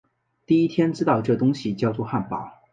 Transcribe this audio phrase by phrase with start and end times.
[0.47, 2.63] 第一天知道这东西叫作汉堡